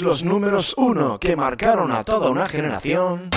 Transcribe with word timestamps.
los 0.00 0.24
números 0.24 0.74
uno 0.78 1.18
que 1.18 1.36
marcaron 1.36 1.92
a 1.92 2.04
toda 2.04 2.30
una 2.30 2.48
generación. 2.48 3.30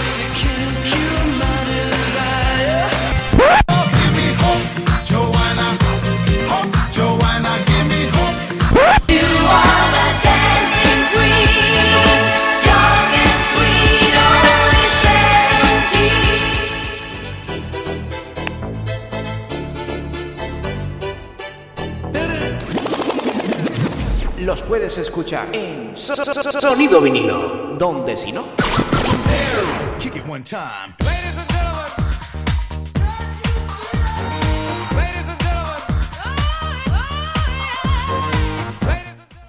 Puedes 24.96 25.10
escuchar 25.10 25.50
en 25.52 25.92
Sonido 25.98 27.02
Vinilo. 27.02 27.74
Donde 27.78 28.16
si 28.16 28.32
no? 28.32 28.46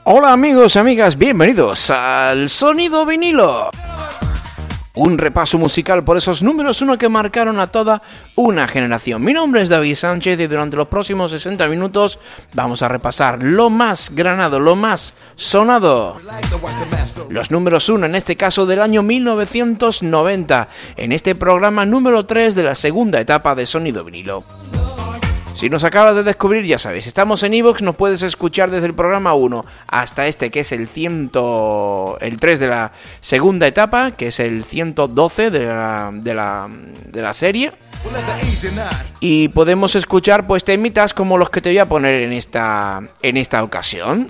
Hola 0.04 0.32
amigos 0.32 0.74
y 0.74 0.78
amigas, 0.80 1.16
bienvenidos 1.16 1.90
al 1.90 2.50
Sonido 2.50 3.06
Vinilo. 3.06 3.70
Un 4.94 5.18
repaso 5.18 5.58
musical 5.58 6.02
por 6.02 6.16
esos 6.16 6.42
números 6.42 6.80
uno 6.82 6.98
que 6.98 7.08
marcaron 7.08 7.60
a 7.60 7.68
toda 7.68 8.00
una 8.36 8.68
generación. 8.68 9.24
Mi 9.24 9.32
nombre 9.32 9.62
es 9.62 9.68
David 9.68 9.96
Sánchez 9.96 10.38
y 10.38 10.46
durante 10.46 10.76
los 10.76 10.88
próximos 10.88 11.30
60 11.30 11.66
minutos 11.68 12.18
vamos 12.52 12.82
a 12.82 12.88
repasar 12.88 13.42
lo 13.42 13.70
más 13.70 14.10
granado, 14.14 14.60
lo 14.60 14.76
más 14.76 15.14
sonado. 15.36 16.16
Los 17.30 17.50
números 17.50 17.88
uno, 17.88 18.06
en 18.06 18.14
este 18.14 18.36
caso 18.36 18.66
del 18.66 18.82
año 18.82 19.02
1990, 19.02 20.68
en 20.96 21.12
este 21.12 21.34
programa 21.34 21.86
número 21.86 22.26
3 22.26 22.54
de 22.54 22.62
la 22.62 22.74
segunda 22.74 23.20
etapa 23.20 23.54
de 23.54 23.66
Sonido 23.66 24.04
Vinilo. 24.04 24.44
Si 25.56 25.70
nos 25.70 25.84
acabas 25.84 26.14
de 26.14 26.22
descubrir, 26.22 26.66
ya 26.66 26.78
sabes, 26.78 27.06
estamos 27.06 27.42
en 27.42 27.54
Evox, 27.54 27.80
nos 27.80 27.96
puedes 27.96 28.20
escuchar 28.20 28.70
desde 28.70 28.88
el 28.88 28.94
programa 28.94 29.32
1 29.32 29.64
hasta 29.88 30.26
este 30.26 30.50
que 30.50 30.60
es 30.60 30.70
el 30.70 30.86
100, 30.86 31.30
el 32.20 32.36
3 32.38 32.60
de 32.60 32.66
la 32.68 32.92
segunda 33.22 33.66
etapa, 33.66 34.10
que 34.10 34.26
es 34.26 34.38
el 34.38 34.64
112 34.64 35.50
de 35.50 35.64
la, 35.64 36.10
de 36.12 36.34
la, 36.34 36.68
de 37.06 37.22
la 37.22 37.32
serie. 37.32 37.72
Y 39.20 39.48
podemos 39.48 39.94
escuchar 39.94 40.46
pues 40.46 40.64
temitas 40.64 41.14
como 41.14 41.38
los 41.38 41.50
que 41.50 41.60
te 41.60 41.70
voy 41.70 41.78
a 41.78 41.86
poner 41.86 42.22
en 42.22 42.32
esta 42.32 43.02
en 43.22 43.36
esta 43.36 43.62
ocasión. 43.62 44.28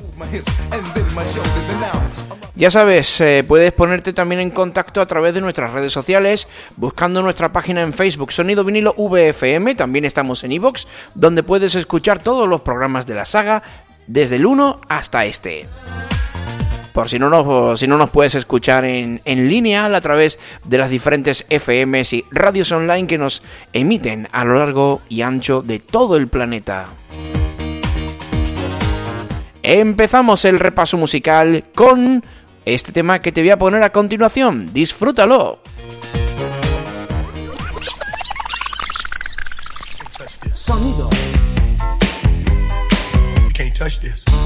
Ya 2.57 2.71
sabes, 2.71 3.21
eh, 3.21 3.45
puedes 3.47 3.71
ponerte 3.73 4.15
también 4.15 4.41
en 4.41 4.49
contacto 4.49 5.03
a 5.03 5.07
través 5.07 5.35
de 5.35 5.43
nuestras 5.43 5.73
redes 5.73 5.93
sociales, 5.93 6.49
buscando 6.77 7.21
nuestra 7.21 7.53
página 7.53 7.83
en 7.83 7.93
Facebook 7.93 8.33
Sonido 8.33 8.65
Vinilo 8.65 8.95
VFM, 8.97 9.75
también 9.75 10.07
estamos 10.07 10.43
en 10.43 10.53
iVoox, 10.53 10.87
donde 11.15 11.43
puedes 11.43 11.75
escuchar 11.75 12.19
todos 12.19 12.49
los 12.49 12.63
programas 12.63 13.07
de 13.07 13.15
la 13.15 13.27
saga, 13.27 13.63
desde 14.07 14.37
el 14.37 14.47
1 14.47 14.81
hasta 14.89 15.27
este. 15.27 15.67
Por 16.97 17.11
si 17.11 17.19
no 17.19 17.29
nos, 17.29 18.11
puedes 18.11 18.35
escuchar 18.35 18.87
en, 18.87 19.21
línea 19.27 19.85
a 19.85 20.01
través 20.01 20.39
de 20.65 20.79
las 20.79 20.89
diferentes 20.89 21.45
FMs 21.51 22.15
y 22.15 22.25
radios 22.31 22.73
online 22.73 23.07
que 23.07 23.19
nos 23.19 23.43
emiten 23.75 24.29
a 24.33 24.47
lo 24.47 24.55
largo 24.55 25.03
y 25.11 25.21
ancho 25.21 25.61
de 25.61 25.79
todo 25.79 26.17
el 26.17 26.29
planeta. 26.29 26.87
Empezamos 29.63 30.47
el 30.47 30.59
repaso 30.59 30.97
musical 30.97 31.65
con 31.75 32.25
este 32.65 32.93
tema 32.93 33.21
que 33.21 33.31
te 33.31 33.43
voy 33.43 33.51
a 33.51 33.59
poner 33.59 33.83
a 33.83 33.93
continuación. 33.93 34.73
Disfrútalo. 34.73 35.59
Sonido. 40.51 41.11
Can't. 43.53 44.46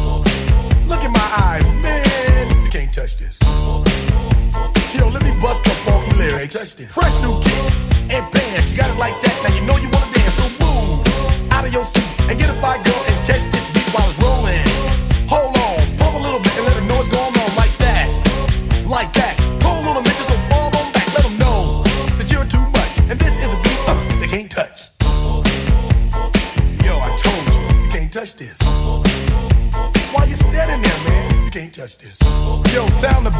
Look 0.91 1.05
in 1.05 1.13
my 1.13 1.29
eyes, 1.47 1.63
man, 1.81 2.63
you 2.63 2.69
can't 2.69 2.91
touch 2.91 3.15
this. 3.15 3.39
Yo, 4.93 5.07
let 5.07 5.23
me 5.23 5.31
bust 5.41 5.63
the 5.63 5.69
funky 5.69 6.17
lyrics. 6.17 6.73
Fresh 6.91 7.15
new 7.21 7.39
kicks 7.39 7.85
and 8.11 8.29
pants, 8.33 8.71
you 8.71 8.77
got 8.77 8.89
it 8.89 8.99
like 8.99 9.15
that. 9.21 9.35
Now 9.41 9.55
you 9.55 9.61
know 9.61 9.77
you 9.77 9.87
wanna 9.87 10.13
dance, 10.13 10.35
so 10.35 10.45
move 10.59 10.99
out 11.53 11.63
of 11.63 11.71
your 11.71 11.85
seat 11.85 12.03
and 12.29 12.37
get 12.37 12.49
a 12.49 12.53
fire 12.59 12.83
girl 12.83 13.03
and 13.07 13.25
catch 13.25 13.49
this 13.49 13.70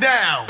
down. 0.00 0.49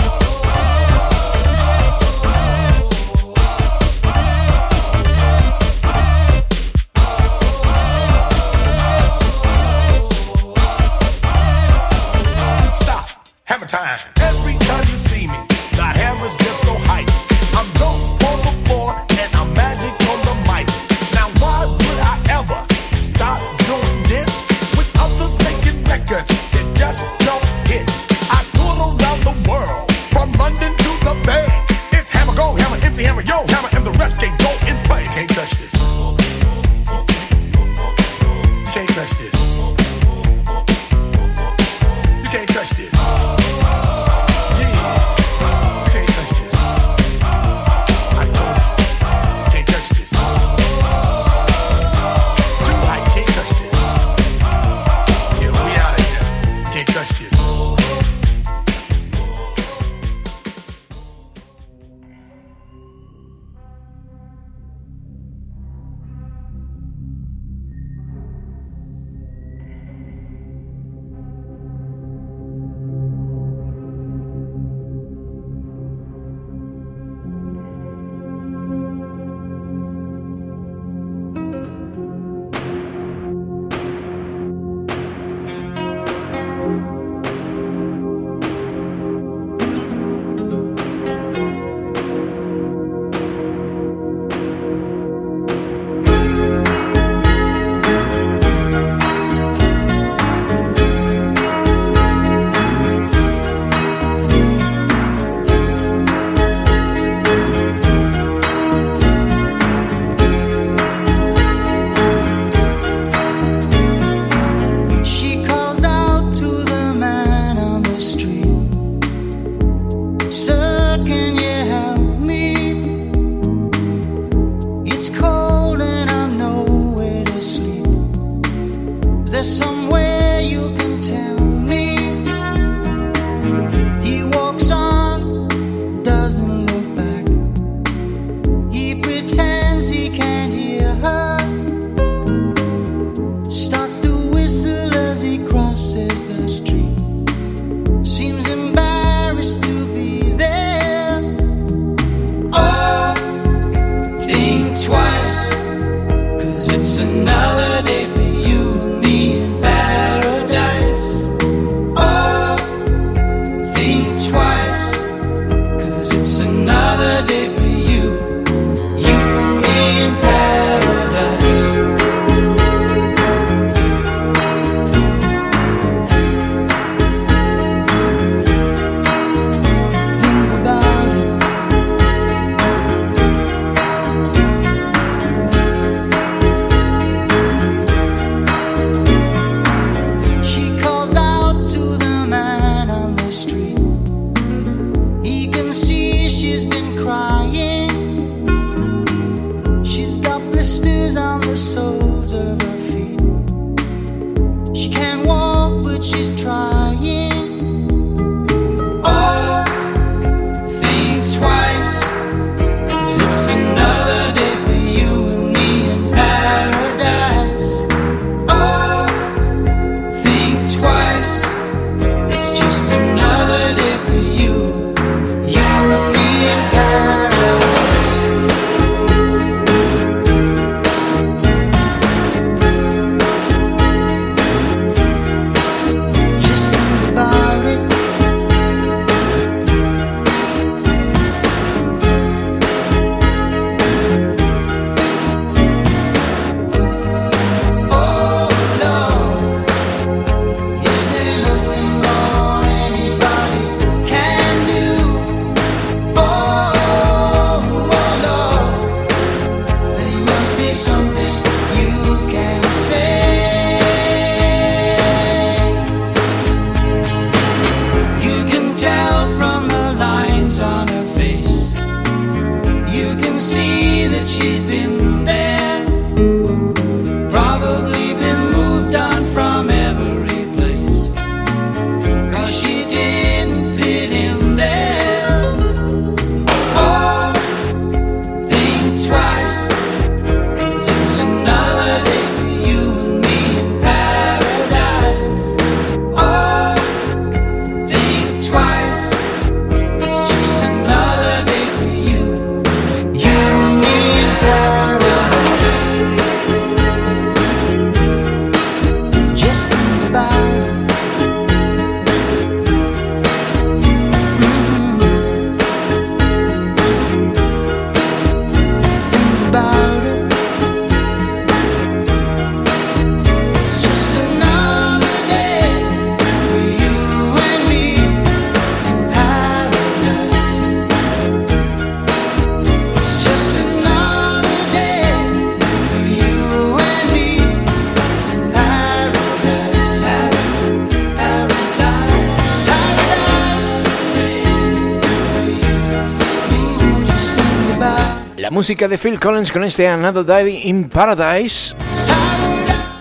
Música 348.61 348.87
de 348.87 348.99
Phil 348.99 349.19
Collins 349.19 349.51
con 349.51 349.63
este 349.63 349.87
Another 349.87 350.23
Day 350.23 350.69
in 350.69 350.87
Paradise, 350.87 351.73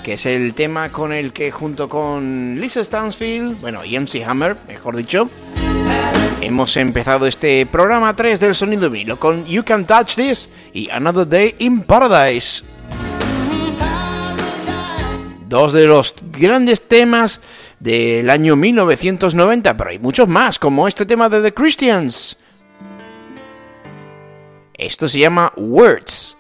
que 0.03 0.15
es 0.15 0.25
el 0.25 0.55
tema 0.55 0.89
con 0.89 1.13
el 1.13 1.35
que 1.35 1.51
junto 1.51 1.87
con 1.87 2.59
Lisa 2.59 2.83
Stansfield, 2.83 3.61
bueno, 3.61 3.85
y 3.85 3.99
MC 3.99 4.25
Hammer, 4.27 4.57
mejor 4.67 4.97
dicho, 4.97 5.29
hemos 6.41 6.75
empezado 6.79 7.27
este 7.27 7.67
programa 7.67 8.17
3 8.17 8.41
del 8.41 8.55
sonido 8.55 8.89
vinilo 8.89 9.21
con 9.21 9.45
You 9.45 9.63
Can 9.63 9.85
Touch 9.85 10.15
This 10.15 10.49
y 10.73 10.89
Another 10.89 11.29
Day 11.29 11.55
in 11.59 11.83
Paradise. 11.83 12.65
Dos 15.47 15.75
de 15.75 15.87
los 15.87 16.15
grandes 16.33 16.81
temas 16.81 17.43
del 17.79 18.31
año 18.31 18.57
1990, 18.57 19.77
pero 19.77 19.91
hay 19.91 19.99
muchos 19.99 20.27
más, 20.27 20.59
como 20.59 20.89
este 20.89 21.05
tema 21.05 21.29
de 21.29 21.43
The 21.43 21.53
Christians. 21.53 22.39
Esto 24.81 25.11
se 25.11 25.19
llama 25.19 25.53
Words. 25.57 26.39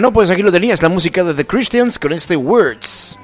Bueno, 0.00 0.14
pues 0.14 0.30
aquí 0.30 0.40
lo 0.40 0.50
tenías, 0.50 0.80
la 0.80 0.88
música 0.88 1.22
de 1.22 1.34
The 1.34 1.44
Christians 1.44 1.98
con 1.98 2.14
este 2.14 2.34
Words. 2.34 3.19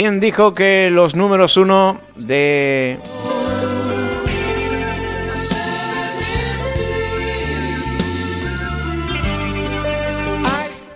¿Quién 0.00 0.18
dijo 0.18 0.54
que 0.54 0.88
los 0.90 1.14
números 1.14 1.58
uno 1.58 2.00
de... 2.16 2.98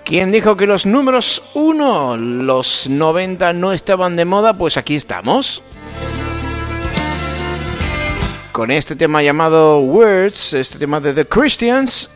¿Quién 0.07 0.33
dijo 0.33 0.57
que 0.57 0.67
los 0.67 0.87
números 0.87 1.43
uno, 1.53 2.17
los 2.17 2.89
90 2.89 3.53
no 3.53 3.75
estaban 3.75 4.17
de 4.17 4.25
moda? 4.25 4.55
Pues 4.55 4.79
aquí 4.79 4.97
estamos. 4.97 5.63
Con 8.53 8.71
este 8.71 8.97
tema 8.97 9.23
llamado 9.23 9.81
Words, 9.81 10.55
este 10.55 10.79
tema 10.79 10.99
de 11.01 11.13
The 11.13 11.27
Christians, 11.27 12.09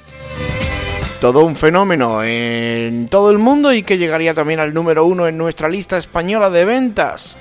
todo 1.20 1.44
un 1.44 1.56
fenómeno 1.56 2.22
en 2.22 3.08
todo 3.08 3.30
el 3.30 3.38
mundo 3.38 3.72
y 3.72 3.82
que 3.82 3.98
llegaría 3.98 4.34
también 4.34 4.60
al 4.60 4.72
número 4.72 5.04
uno 5.04 5.26
en 5.26 5.36
nuestra 5.36 5.68
lista 5.68 5.98
española 5.98 6.50
de 6.50 6.64
ventas. 6.64 7.36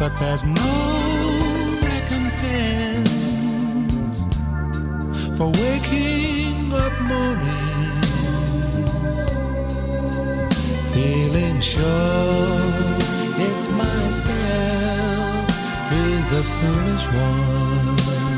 But 0.00 0.18
there's 0.18 0.46
sure 11.80 13.00
it's 13.46 13.68
myself 13.68 15.50
who's 15.90 16.26
the 16.26 16.42
foolish 16.56 17.06
one. 17.08 18.29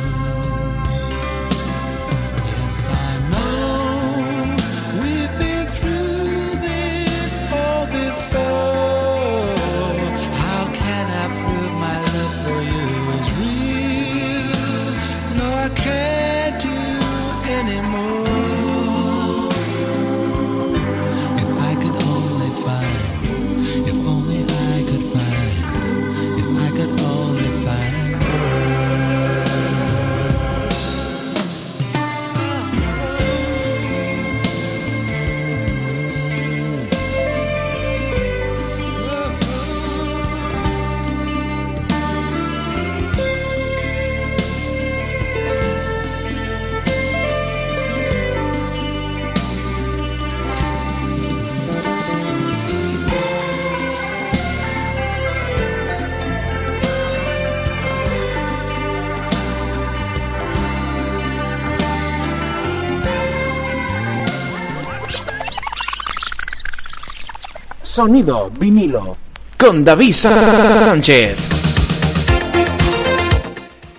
Sonido 68.03 68.51
vinilo 68.59 69.17
con 69.57 69.85
David 69.85 70.13
Sánchez. 70.13 71.37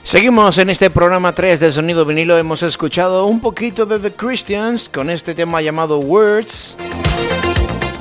Seguimos 0.04 0.58
en 0.58 0.70
este 0.70 0.90
programa 0.90 1.32
3 1.32 1.62
de 1.62 1.72
Sonido 1.72 2.04
vinilo. 2.04 2.38
Hemos 2.38 2.64
escuchado 2.64 3.28
un 3.28 3.40
poquito 3.40 3.86
de 3.86 4.00
The 4.00 4.12
Christians 4.12 4.90
con 4.90 5.10
este 5.10 5.34
tema 5.34 5.62
llamado 5.62 6.00
Words. 6.00 6.76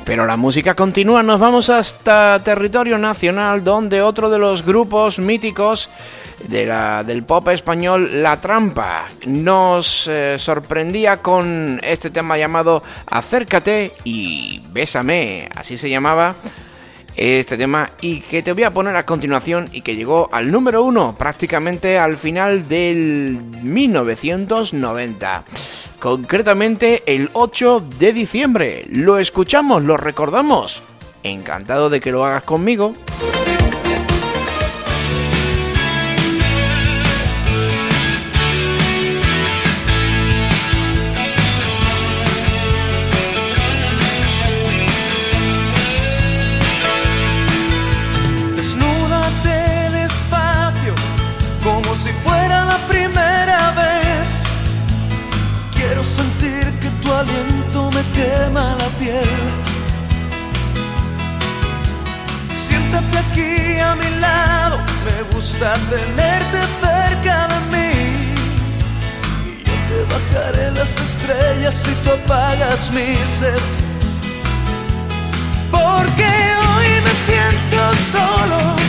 Pero 0.05 0.27
la 0.27 0.37
música 0.37 0.75
continúa, 0.75 1.23
nos 1.23 1.38
vamos 1.38 1.71
hasta 1.71 2.43
territorio 2.43 2.99
nacional 2.99 3.62
donde 3.62 4.03
otro 4.03 4.29
de 4.29 4.41
los 4.41 4.67
grupos 4.67 5.21
míticos 5.21 5.88
de 6.48 6.66
la, 6.66 7.05
del 7.05 7.24
pop 7.24 7.48
español, 7.48 8.22
La 8.22 8.40
Trampa, 8.40 9.09
nos 9.26 10.07
eh, 10.07 10.37
sorprendía 10.38 11.18
con 11.18 11.81
este 11.83 12.11
tema 12.11 12.37
llamado 12.38 12.83
Acércate 13.07 13.92
y 14.05 14.61
Bésame, 14.70 15.48
así 15.57 15.76
se 15.76 15.90
llamaba 15.90 16.35
este 17.16 17.57
tema 17.57 17.90
y 18.00 18.20
que 18.20 18.42
te 18.42 18.52
voy 18.52 18.62
a 18.62 18.70
poner 18.70 18.96
a 18.96 19.05
continuación 19.05 19.68
y 19.72 19.83
que 19.83 19.94
llegó 19.94 20.28
al 20.33 20.50
número 20.50 20.83
uno 20.83 21.14
prácticamente 21.18 21.98
al 21.98 22.16
final 22.16 22.68
del 22.68 23.38
1990 23.62 25.44
concretamente 26.02 27.05
el 27.07 27.31
8 27.33 27.87
de 28.00 28.12
diciembre. 28.12 28.85
Lo 28.90 29.18
escuchamos, 29.18 29.85
lo 29.85 29.96
recordamos. 29.96 30.83
Encantado 31.22 31.90
de 31.90 32.00
que 32.00 32.11
lo 32.11 32.24
hagas 32.24 32.42
conmigo. 32.42 32.92
Estrellas 71.22 71.74
si 71.74 71.94
tú 72.04 72.11
apagas 72.11 72.90
mi 72.90 73.14
sed. 73.38 73.61
Porque 75.70 76.26
hoy 76.26 76.88
me 77.04 77.14
siento 77.26 77.94
solo 78.12 78.82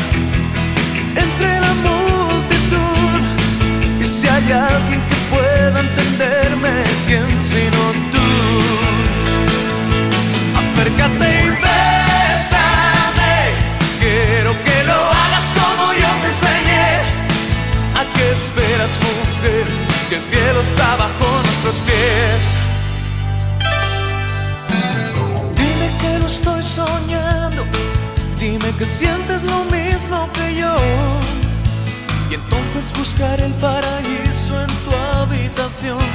el 33.24 33.54
paraíso 33.54 34.62
en 34.62 34.68
tu 34.84 34.92
habitación. 35.18 36.14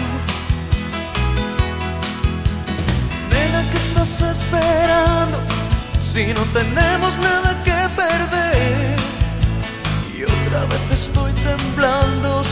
¿qué 3.71 3.77
estás 3.77 4.23
esperando? 4.23 5.38
Si 6.03 6.27
no 6.33 6.42
tenemos 6.53 7.18
nada 7.18 7.51
que 7.64 7.79
perder. 7.97 8.97
Y 10.16 10.23
otra 10.23 10.64
vez 10.66 10.81
estoy 10.92 11.33
temblando 11.33 12.44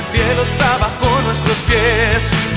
el 0.00 0.16
cielo 0.16 0.42
está 0.42 0.78
bajo 0.78 1.22
nuestros 1.22 1.56
pies? 1.68 2.49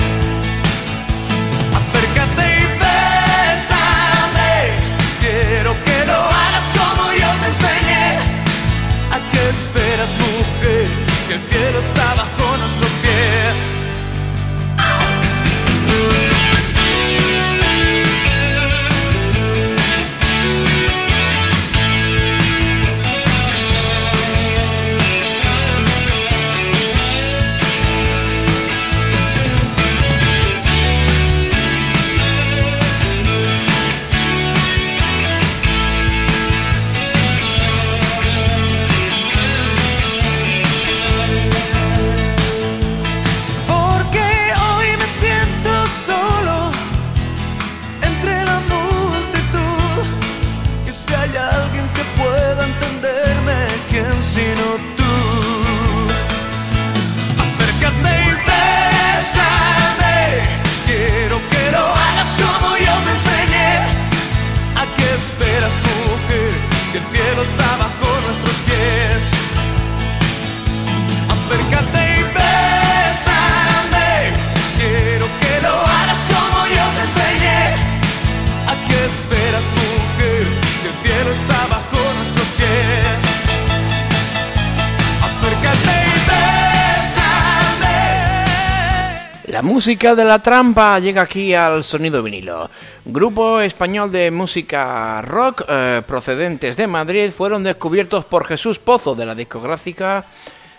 Música 89.74 90.14
de 90.14 90.24
la 90.24 90.38
trampa 90.38 91.00
llega 91.00 91.22
aquí 91.22 91.52
al 91.52 91.82
sonido 91.82 92.22
vinilo. 92.22 92.70
Grupo 93.04 93.60
español 93.60 94.12
de 94.12 94.30
música 94.30 95.20
rock 95.20 95.64
eh, 95.68 96.00
procedentes 96.06 96.76
de 96.76 96.86
Madrid 96.86 97.32
fueron 97.32 97.64
descubiertos 97.64 98.24
por 98.24 98.46
Jesús 98.46 98.78
Pozo 98.78 99.16
de 99.16 99.26
la 99.26 99.34
discográfica 99.34 100.26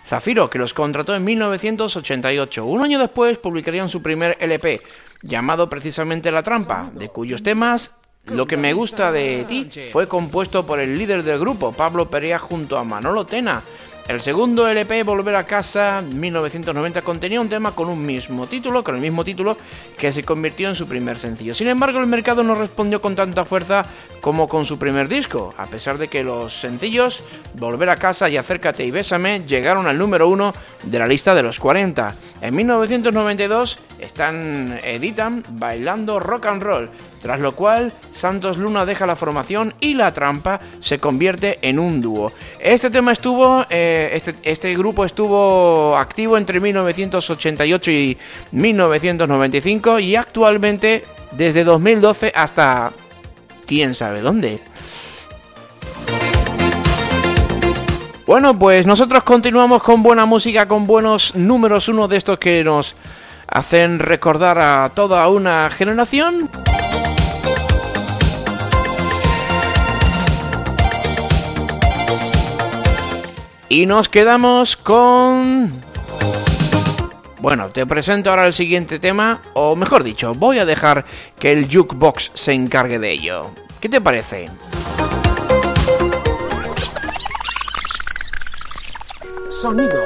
Zafiro, 0.05 0.49
que 0.49 0.59
los 0.59 0.73
contrató 0.73 1.13
en 1.13 1.25
1988. 1.25 2.63
Un 2.63 2.85
año 2.85 2.97
después 2.97 3.37
publicarían 3.37 3.89
su 3.89 4.01
primer 4.01 4.37
LP, 4.39 4.79
llamado 5.23 5.67
precisamente 5.67 6.31
La 6.31 6.41
Trampa, 6.41 6.89
de 6.93 7.09
cuyos 7.09 7.43
temas 7.43 7.91
lo 8.27 8.47
que 8.47 8.55
me 8.55 8.71
gusta 8.71 9.11
de 9.11 9.43
ti 9.45 9.69
fue 9.91 10.07
compuesto 10.07 10.65
por 10.65 10.79
el 10.79 10.97
líder 10.97 11.23
del 11.23 11.37
grupo, 11.37 11.73
Pablo 11.73 12.09
Perea, 12.09 12.39
junto 12.39 12.77
a 12.77 12.85
Manolo 12.85 13.25
Tena, 13.25 13.61
el 14.07 14.21
segundo 14.21 14.67
LP, 14.67 15.01
Volver 15.01 15.35
a 15.35 15.45
Casa, 15.45 16.01
1990, 16.01 17.01
contenía 17.01 17.41
un 17.41 17.49
tema 17.49 17.71
con 17.71 17.89
un 17.89 18.05
mismo 18.05 18.45
título, 18.45 18.83
con 18.83 18.93
el 18.95 19.01
mismo 19.01 19.25
título, 19.25 19.57
que 19.97 20.11
se 20.11 20.23
convirtió 20.23 20.69
en 20.69 20.75
su 20.75 20.87
primer 20.87 21.17
sencillo. 21.17 21.55
Sin 21.55 21.67
embargo, 21.67 21.99
el 21.99 22.05
mercado 22.05 22.43
no 22.43 22.53
respondió 22.53 23.01
con 23.01 23.15
tanta 23.15 23.45
fuerza 23.45 23.83
como 24.21 24.47
con 24.47 24.65
su 24.65 24.77
primer 24.77 25.07
disco, 25.07 25.55
a 25.57 25.65
pesar 25.65 25.97
de 25.97 26.07
que 26.07 26.23
los 26.23 26.59
sencillos 26.59 27.23
Volver 27.55 27.89
a 27.89 27.95
casa 27.95 28.29
y 28.29 28.37
Acércate 28.37 28.85
y 28.85 28.91
Bésame 28.91 29.43
llegaron 29.45 29.87
al 29.87 29.97
número 29.97 30.29
uno 30.29 30.53
de 30.83 30.99
la 30.99 31.07
lista 31.07 31.33
de 31.33 31.41
los 31.41 31.59
40. 31.59 32.13
En 32.41 32.55
1992 32.55 33.79
están 33.97 34.79
editan 34.83 35.43
Bailando 35.51 36.19
Rock 36.19 36.45
and 36.47 36.61
Roll, 36.61 36.89
tras 37.25 37.39
lo 37.39 37.53
cual 37.53 37.91
Santos 38.11 38.57
Luna 38.57 38.85
deja 38.85 39.07
la 39.07 39.15
formación 39.15 39.73
y 39.79 39.95
La 39.95 40.13
Trampa 40.13 40.59
se 40.79 40.99
convierte 40.99 41.57
en 41.63 41.79
un 41.79 41.99
dúo. 41.99 42.31
Este 42.59 42.91
tema 42.91 43.13
estuvo, 43.13 43.65
eh, 43.67 44.11
este, 44.13 44.35
este 44.43 44.77
grupo 44.77 45.03
estuvo 45.05 45.97
activo 45.97 46.37
entre 46.37 46.59
1988 46.59 47.89
y 47.89 48.15
1995 48.51 49.97
y 50.01 50.15
actualmente 50.15 51.03
desde 51.31 51.63
2012 51.63 52.31
hasta 52.35 52.91
quién 53.65 53.95
sabe 53.95 54.21
dónde. 54.21 54.59
Bueno, 58.27 58.59
pues 58.59 58.85
nosotros 58.85 59.23
continuamos 59.23 59.81
con 59.81 60.03
buena 60.03 60.27
música, 60.27 60.67
con 60.67 60.85
buenos 60.85 61.33
números, 61.33 61.87
uno 61.87 62.07
de 62.07 62.17
estos 62.17 62.37
que 62.37 62.63
nos 62.63 62.95
hacen 63.47 63.97
recordar 63.97 64.59
a 64.59 64.91
toda 64.93 65.27
una 65.27 65.71
generación. 65.71 66.51
Y 73.75 73.87
nos 73.87 74.07
quedamos 74.07 74.77
con... 74.77 75.69
Bueno, 77.41 77.67
te 77.71 77.85
presento 77.85 78.29
ahora 78.29 78.47
el 78.47 78.53
siguiente 78.53 78.99
tema, 78.99 79.41
o 79.53 79.75
mejor 79.75 80.05
dicho, 80.05 80.33
voy 80.33 80.59
a 80.59 80.65
dejar 80.65 81.03
que 81.37 81.51
el 81.51 81.67
jukebox 81.67 82.31
se 82.35 82.53
encargue 82.53 82.99
de 82.99 83.11
ello. 83.11 83.51
¿Qué 83.81 83.89
te 83.89 83.99
parece? 83.99 84.45
Sonido. 89.61 90.03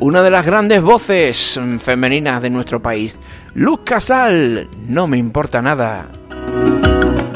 Una 0.00 0.22
de 0.22 0.30
las 0.30 0.44
grandes 0.44 0.82
voces 0.82 1.60
femeninas 1.80 2.42
de 2.42 2.50
nuestro 2.50 2.82
país, 2.82 3.14
Luz 3.54 3.78
Casal, 3.84 4.68
no 4.88 5.06
me 5.06 5.18
importa 5.18 5.62
nada. 5.62 6.08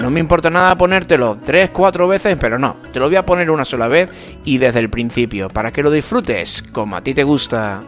No 0.03 0.11
me 0.11 0.19
importa 0.19 0.51
nada 0.51 0.77
ponértelo 0.77 1.39
tres, 1.47 1.71
cuatro 1.71 2.09
veces, 2.09 2.37
pero 2.37 2.59
no, 2.59 2.75
te 2.93 2.99
lo 2.99 3.07
voy 3.07 3.15
a 3.15 3.25
poner 3.25 3.53
una 3.53 3.65
sola 3.65 3.87
vez 3.87 4.11
y 4.45 4.59
desde 4.59 4.81
el 4.81 4.91
principio, 4.91 5.49
para 5.49 5.71
que 5.71 5.85
lo 5.85 5.93
disfrutes 5.93 6.65
como 6.73 6.97
a 6.97 7.03
ti 7.03 7.15
te 7.15 7.23
gusta. 7.23 7.85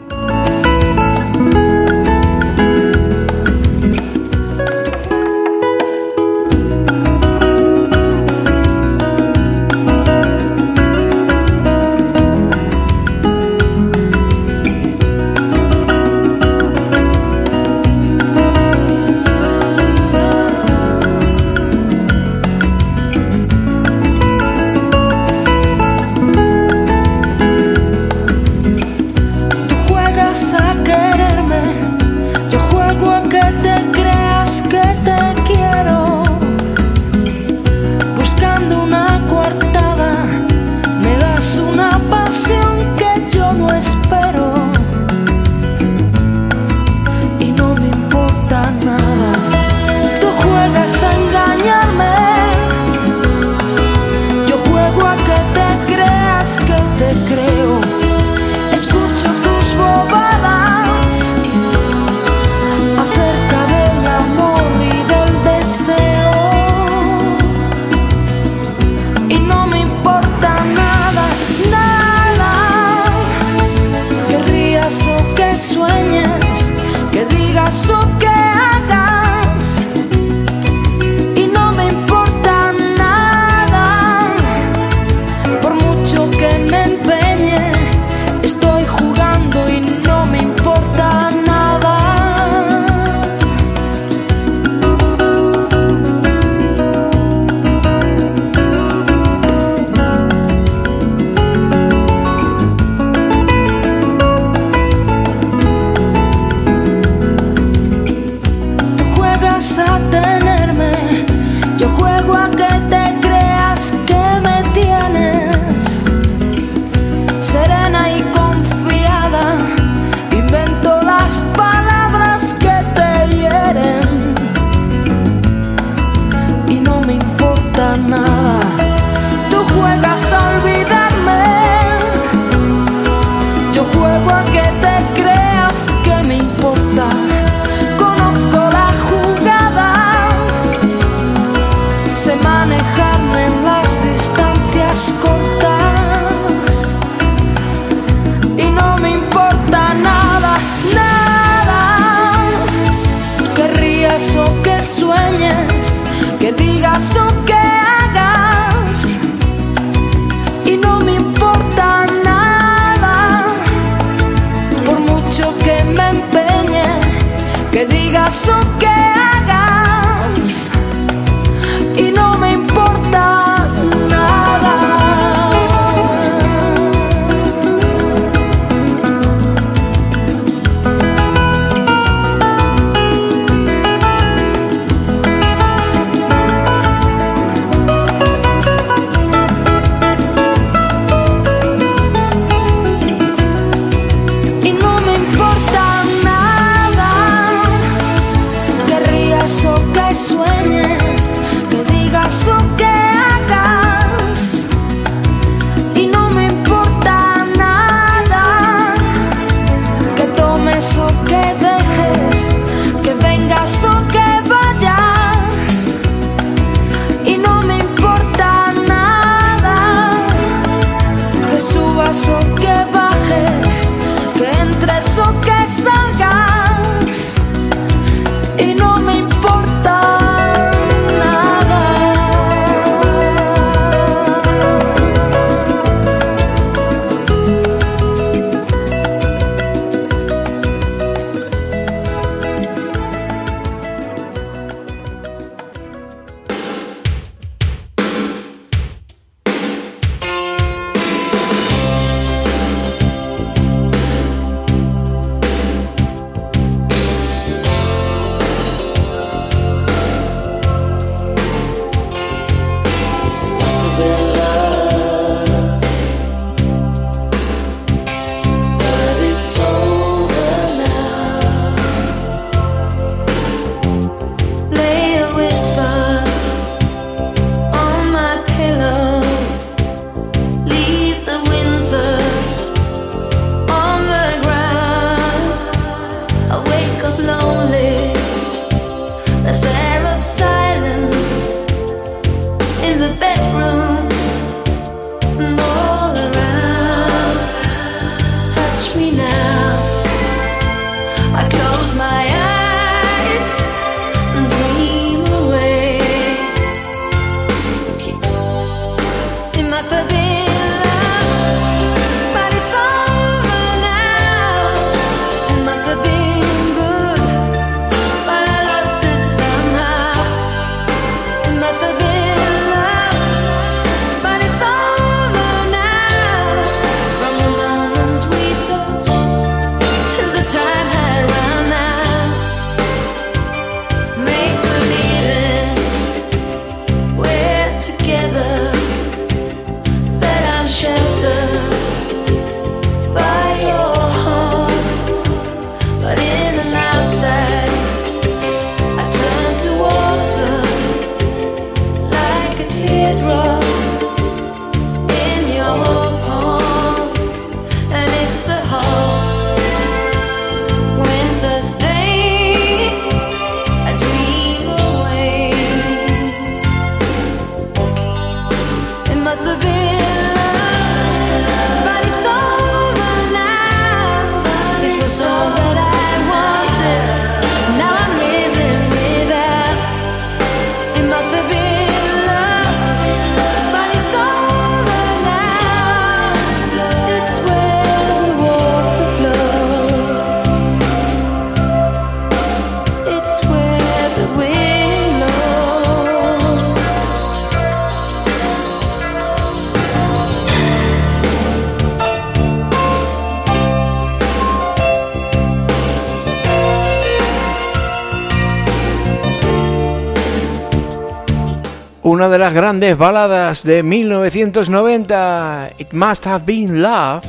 Una 412.14 412.28
de 412.28 412.38
las 412.38 412.54
grandes 412.54 412.96
baladas 412.96 413.64
de 413.64 413.82
1990, 413.82 415.72
It 415.78 415.92
Must 415.92 416.24
Have 416.28 416.44
Been 416.46 416.80
Love, 416.80 417.24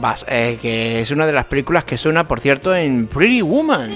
Vas, 0.00 0.24
eh, 0.26 0.58
que 0.62 1.02
es 1.02 1.10
una 1.10 1.26
de 1.26 1.34
las 1.34 1.44
películas 1.44 1.84
que 1.84 1.98
suena, 1.98 2.24
por 2.24 2.40
cierto, 2.40 2.74
en 2.74 3.06
Pretty 3.06 3.42
Woman. 3.42 3.90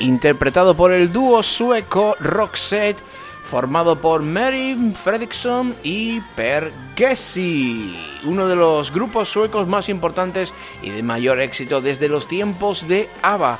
Interpretado 0.00 0.74
por 0.74 0.92
el 0.92 1.10
dúo 1.10 1.42
sueco 1.42 2.16
Roxette, 2.20 2.98
formado 3.44 4.00
por 4.00 4.22
Mary 4.22 4.92
Fredriksson 5.02 5.74
y 5.82 6.20
Per 6.34 6.72
Gessle, 6.96 7.94
uno 8.24 8.46
de 8.48 8.56
los 8.56 8.90
grupos 8.92 9.28
suecos 9.28 9.66
más 9.68 9.88
importantes 9.88 10.52
y 10.82 10.90
de 10.90 11.02
mayor 11.02 11.40
éxito 11.40 11.80
desde 11.80 12.08
los 12.08 12.26
tiempos 12.26 12.88
de 12.88 13.08
ABBA, 13.22 13.58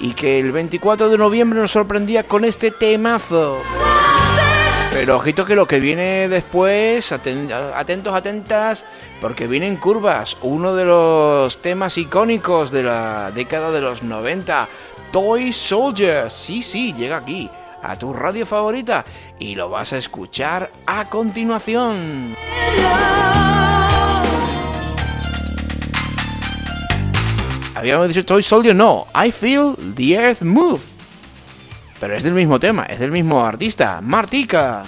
y 0.00 0.12
que 0.12 0.38
el 0.38 0.52
24 0.52 1.08
de 1.08 1.18
noviembre 1.18 1.60
nos 1.60 1.72
sorprendía 1.72 2.22
con 2.22 2.44
este 2.44 2.70
temazo. 2.70 3.58
Pero 4.92 5.16
ojito 5.16 5.44
que 5.44 5.56
lo 5.56 5.66
que 5.66 5.78
viene 5.80 6.28
después, 6.28 7.12
aten- 7.12 7.50
atentos, 7.52 8.14
atentas, 8.14 8.86
porque 9.20 9.46
vienen 9.46 9.76
curvas. 9.76 10.36
Uno 10.40 10.74
de 10.74 10.86
los 10.86 11.60
temas 11.60 11.98
icónicos 11.98 12.70
de 12.70 12.82
la 12.84 13.30
década 13.32 13.70
de 13.72 13.82
los 13.82 14.02
90, 14.02 14.68
Toy 15.12 15.52
Soldier. 15.52 16.30
Sí, 16.30 16.62
sí, 16.62 16.94
llega 16.94 17.18
aquí, 17.18 17.50
a 17.90 17.98
tu 17.98 18.12
radio 18.12 18.46
favorita, 18.46 19.04
y 19.38 19.54
lo 19.54 19.70
vas 19.70 19.92
a 19.92 19.98
escuchar 19.98 20.70
a 20.86 21.08
continuación. 21.08 22.34
Habíamos 27.74 28.08
dicho 28.08 28.24
Toy 28.24 28.42
Soldier, 28.42 28.74
no, 28.74 29.06
I 29.14 29.30
Feel 29.30 29.76
the 29.94 30.14
Earth 30.14 30.42
Move. 30.42 30.80
Pero 32.00 32.16
es 32.16 32.22
del 32.22 32.32
mismo 32.32 32.58
tema, 32.58 32.84
es 32.84 32.98
del 32.98 33.10
mismo 33.10 33.44
artista, 33.44 34.00
Martika. 34.02 34.82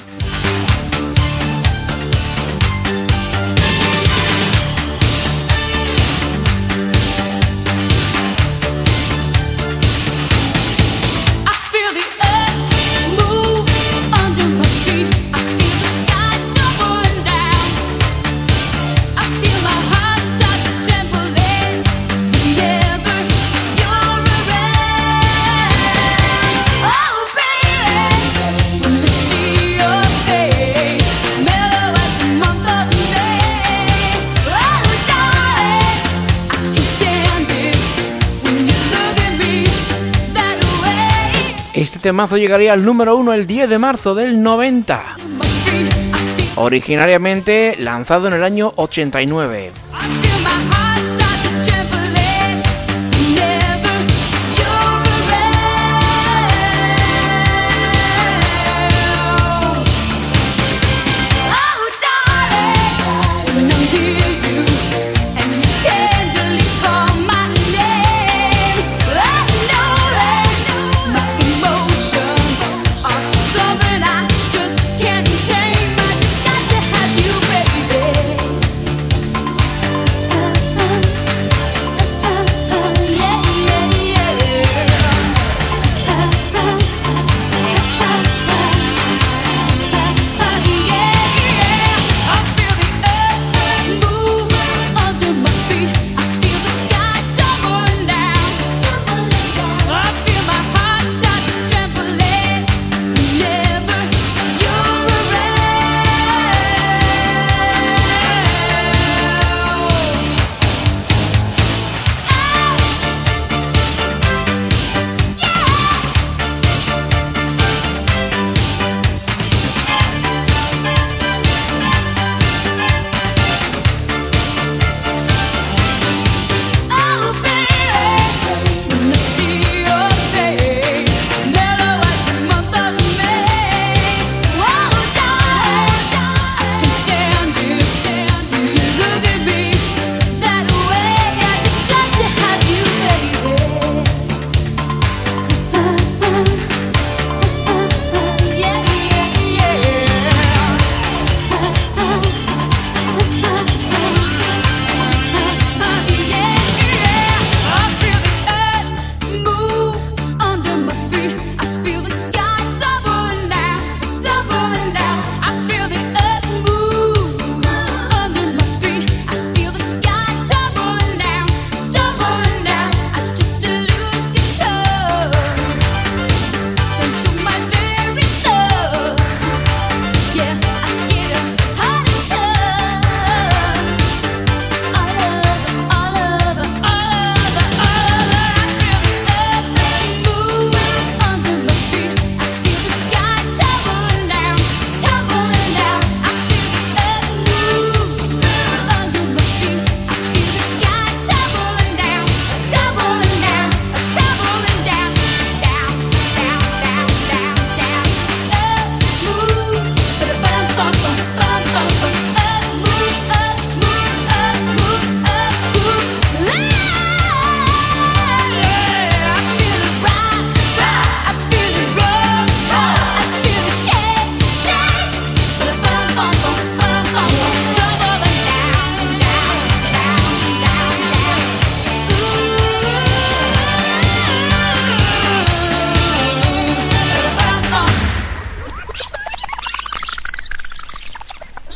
Temazo 42.08 42.38
llegaría 42.38 42.72
al 42.72 42.86
número 42.86 43.16
uno 43.16 43.34
el 43.34 43.46
10 43.46 43.68
de 43.68 43.78
marzo 43.78 44.14
del 44.14 44.42
90. 44.42 45.16
My 45.28 45.46
feet, 45.66 45.88
I 45.88 45.90
feel, 45.90 46.48
Originariamente 46.56 47.76
lanzado 47.78 48.28
en 48.28 48.32
el 48.32 48.44
año 48.44 48.72
89. 48.76 49.72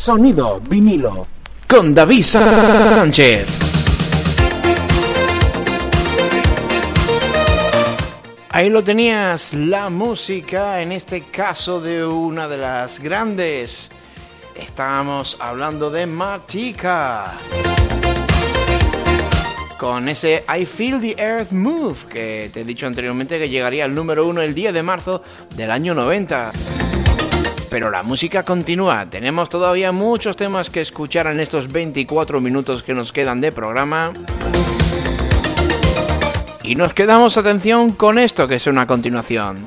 Sonido 0.05 0.61
vinilo 0.69 1.29
con 1.69 1.95
David 1.95 2.25
Sánchez. 2.25 3.47
Ahí 8.51 8.69
lo 8.69 8.83
tenías, 8.83 9.55
la 9.55 9.91
música, 9.91 10.83
en 10.83 10.91
este 10.91 11.21
caso 11.21 11.81
de 11.81 12.05
una 12.05 12.49
de 12.49 12.57
las 12.57 12.99
grandes. 12.99 13.91
Estábamos 14.57 15.37
hablando 15.39 15.89
de 15.89 16.07
Matika. 16.07 17.35
Con 19.79 20.09
ese 20.09 20.45
I 20.49 20.67
Feel 20.67 21.01
the 21.01 21.15
Earth 21.17 21.53
Move, 21.53 22.09
que 22.11 22.51
te 22.53 22.63
he 22.63 22.65
dicho 22.65 22.89
anteriormente 22.89 23.39
que 23.39 23.49
llegaría 23.49 23.85
al 23.85 23.95
número 23.95 24.27
uno 24.27 24.43
el 24.43 24.53
10 24.53 24.75
de 24.75 24.83
marzo 24.83 25.23
del 25.55 25.71
año 25.71 25.95
90. 25.95 26.51
Pero 27.73 27.91
la 27.91 28.03
música 28.03 28.43
continúa, 28.43 29.07
tenemos 29.09 29.49
todavía 29.49 29.93
muchos 29.93 30.37
temas 30.37 30.69
que 30.69 30.83
escuchar 30.83 31.27
en 31.29 31.41
estos 31.41 31.73
24 31.73 32.39
minutos 32.39 32.83
que 32.83 32.93
nos 32.93 33.15
quedan 33.15 33.41
de 33.41 33.51
programa. 33.51 34.13
Y 36.63 36.75
nos 36.75 36.93
quedamos 36.93 37.39
atención 37.39 37.93
con 37.93 38.19
esto 38.19 38.47
que 38.47 38.57
es 38.57 38.67
una 38.67 38.87
continuación. 38.87 39.67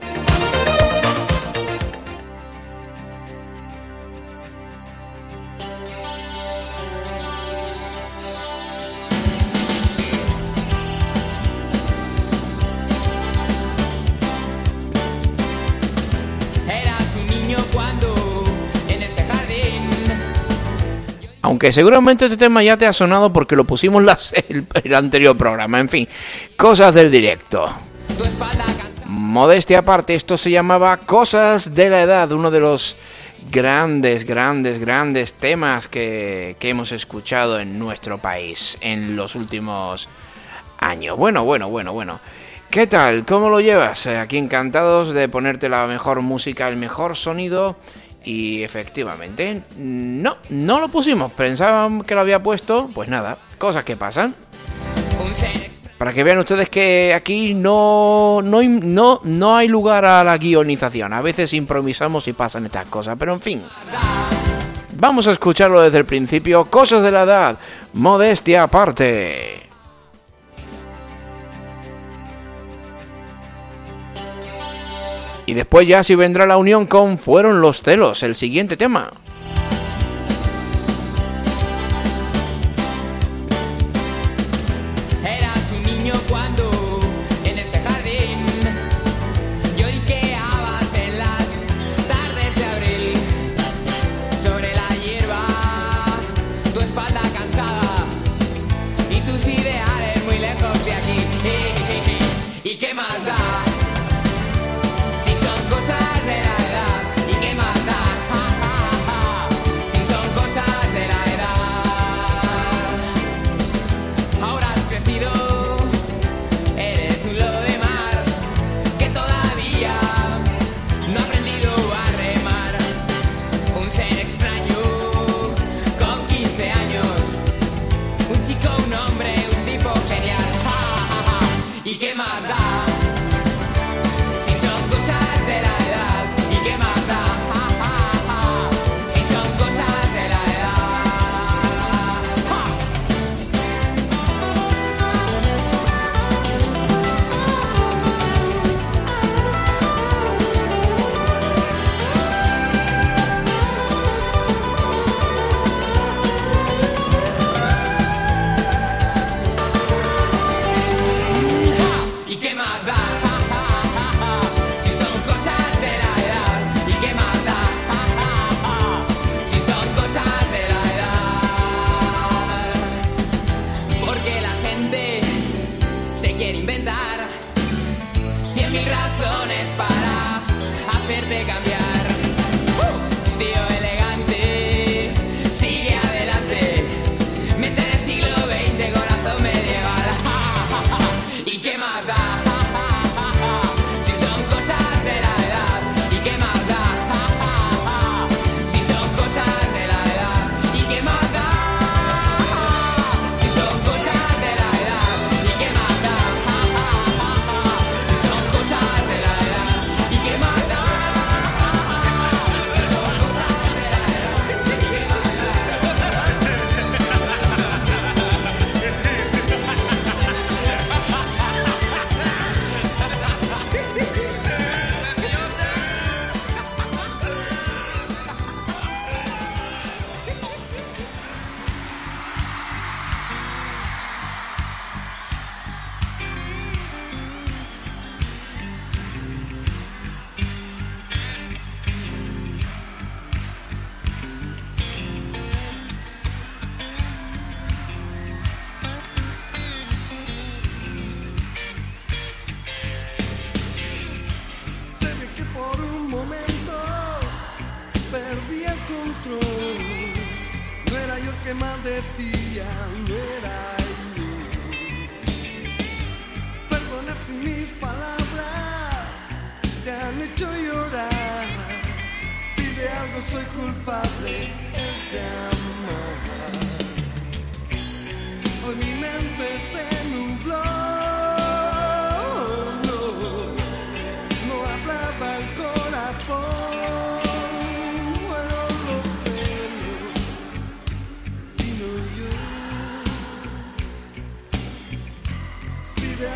Aunque 21.66 21.74
seguramente 21.74 22.26
este 22.26 22.38
tema 22.38 22.62
ya 22.62 22.78
te 22.78 22.86
ha 22.86 22.94
sonado 22.94 23.34
porque 23.34 23.56
lo 23.56 23.64
pusimos 23.64 24.04
las- 24.04 24.32
el, 24.50 24.68
el 24.84 24.94
anterior 24.94 25.36
programa. 25.36 25.80
En 25.80 25.90
fin, 25.90 26.08
cosas 26.56 26.94
del 26.94 27.10
directo. 27.10 27.68
Modestia 29.08 29.80
aparte, 29.80 30.14
esto 30.14 30.38
se 30.38 30.52
llamaba 30.52 30.96
Cosas 30.98 31.74
de 31.74 31.90
la 31.90 32.04
Edad, 32.04 32.32
uno 32.34 32.52
de 32.52 32.60
los 32.60 32.96
grandes, 33.50 34.26
grandes, 34.26 34.80
grandes 34.80 35.34
temas 35.34 35.88
que, 35.88 36.56
que 36.60 36.70
hemos 36.70 36.92
escuchado 36.92 37.60
en 37.60 37.80
nuestro 37.80 38.20
país 38.20 38.78
en 38.82 39.16
los 39.16 39.34
últimos 39.34 40.08
años. 40.78 41.18
Bueno, 41.18 41.46
bueno, 41.46 41.68
bueno, 41.70 41.94
bueno. 41.94 42.20
¿Qué 42.70 42.86
tal? 42.86 43.26
¿Cómo 43.26 43.50
lo 43.50 43.60
llevas? 43.60 44.06
Eh, 44.06 44.20
Aquí 44.20 44.38
encantados 44.38 45.16
de 45.16 45.28
ponerte 45.30 45.68
la 45.68 45.88
mejor 45.88 46.22
música, 46.22 46.68
el 46.70 46.76
mejor 46.78 47.16
sonido. 47.18 47.76
Y 48.26 48.64
efectivamente, 48.64 49.62
no, 49.78 50.38
no 50.50 50.80
lo 50.80 50.88
pusimos. 50.88 51.32
Pensaban 51.34 52.02
que 52.02 52.16
lo 52.16 52.22
había 52.22 52.42
puesto. 52.42 52.90
Pues 52.94 53.08
nada, 53.08 53.38
cosas 53.58 53.84
que 53.84 53.96
pasan. 53.96 54.34
Para 55.98 56.12
que 56.12 56.24
vean 56.24 56.40
ustedes 56.40 56.68
que 56.68 57.14
aquí 57.16 57.54
no, 57.54 58.42
no, 58.44 58.62
no, 58.64 59.22
no 59.24 59.56
hay 59.56 59.68
lugar 59.68 60.06
a 60.06 60.24
la 60.24 60.38
guionización. 60.38 61.14
A 61.14 61.22
veces 61.22 61.54
improvisamos 61.54 62.28
y 62.28 62.34
pasan 62.34 62.66
estas 62.66 62.88
cosas, 62.88 63.16
pero 63.18 63.34
en 63.34 63.42
fin. 63.42 63.64
Vamos 64.98 65.28
a 65.28 65.32
escucharlo 65.32 65.82
desde 65.82 66.00
el 66.00 66.06
principio. 66.06 66.66
Cosas 66.66 67.04
de 67.04 67.12
la 67.12 67.24
edad. 67.24 67.58
Modestia 67.94 68.64
aparte. 68.64 69.65
Y 75.46 75.54
después 75.54 75.88
ya 75.88 76.04
si 76.04 76.16
vendrá 76.16 76.46
la 76.46 76.58
unión 76.58 76.86
con 76.86 77.18
Fueron 77.18 77.62
los 77.62 77.82
celos, 77.82 78.24
el 78.24 78.36
siguiente 78.36 78.78
tema. 78.78 79.12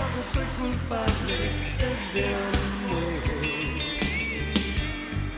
Algo 0.09 0.23
soy 0.33 0.45
culpable 0.59 1.37
es 1.77 2.13
de 2.13 2.25
amor. 2.25 3.23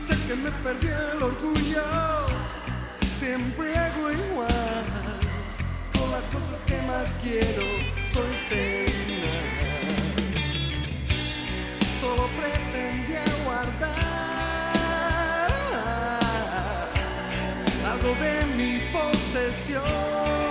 Sé 0.06 0.14
que 0.26 0.34
me 0.36 0.50
perdí 0.50 0.86
el 0.86 1.22
orgullo. 1.22 1.84
Siempre 3.18 3.76
hago 3.76 4.12
igual 4.12 4.84
con 5.98 6.10
las 6.10 6.24
cosas 6.24 6.58
que 6.66 6.80
más 6.82 7.06
quiero. 7.22 7.66
Soy 8.12 8.32
pena. 8.48 9.34
Solo 12.00 12.28
pretendía 12.40 13.24
guardar 13.44 13.92
algo 17.92 18.14
de 18.22 18.46
mi 18.56 18.72
posesión. 18.90 20.41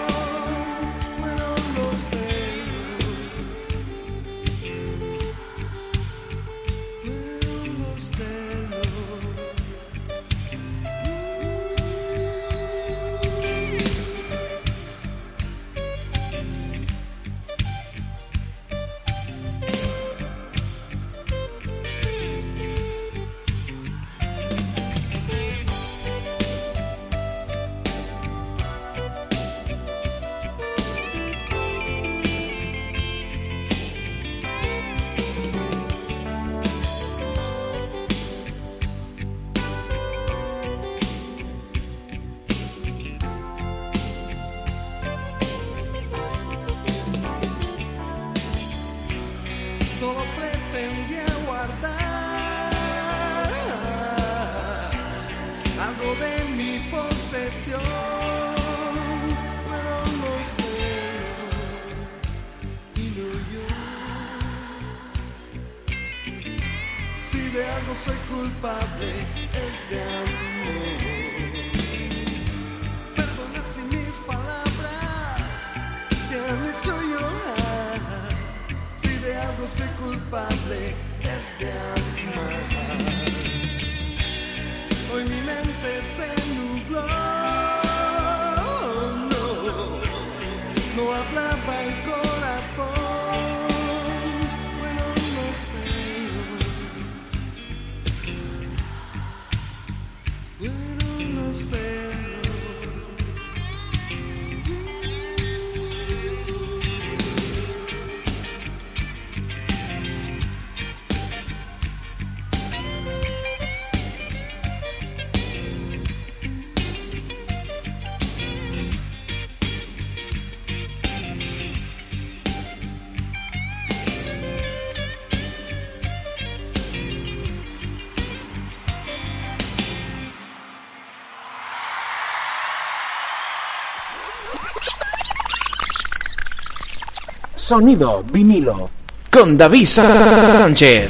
Sonido 137.71 138.21
vinilo. 138.29 138.89
Con 139.31 139.57
David 139.57 139.85
Sánchez. 139.85 141.09